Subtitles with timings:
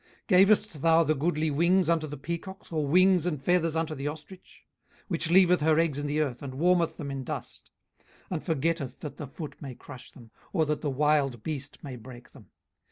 [0.23, 2.71] 18:039:013 Gavest thou the goodly wings unto the peacocks?
[2.71, 4.65] or wings and feathers unto the ostrich?
[4.89, 8.43] 18:039:014 Which leaveth her eggs in the earth, and warmeth them in dust, 18:039:015 And
[8.43, 12.49] forgetteth that the foot may crush them, or that the wild beast may break them.